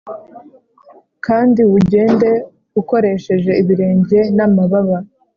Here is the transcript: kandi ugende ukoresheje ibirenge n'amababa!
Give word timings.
kandi 1.25 1.61
ugende 1.77 2.29
ukoresheje 2.81 3.51
ibirenge 3.61 4.19
n'amababa! 4.35 4.97